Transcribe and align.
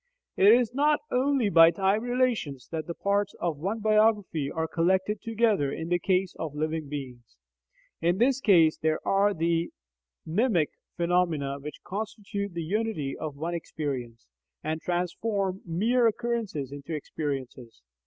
It 0.35 0.47
is 0.51 0.73
not 0.73 0.99
only 1.11 1.47
by 1.51 1.69
time 1.69 2.01
relations 2.01 2.67
that 2.71 2.87
the 2.87 2.95
parts 2.95 3.35
of 3.39 3.59
one 3.59 3.81
biography 3.81 4.49
are 4.49 4.67
collected 4.67 5.21
together 5.21 5.71
in 5.71 5.89
the 5.89 5.99
case 5.99 6.33
of 6.39 6.55
living 6.55 6.89
beings. 6.89 7.37
In 8.01 8.17
this 8.17 8.39
case 8.41 8.79
there 8.79 8.99
are 9.07 9.31
the 9.35 9.69
mnemic 10.25 10.69
phenomena 10.97 11.59
which 11.59 11.83
constitute 11.83 12.55
the 12.55 12.63
unity 12.63 13.15
of 13.15 13.35
one 13.37 13.53
"experience," 13.53 14.25
and 14.63 14.81
transform 14.81 15.61
mere 15.67 16.07
occurrences 16.07 16.71
into 16.71 16.95
"experiences." 16.95 17.83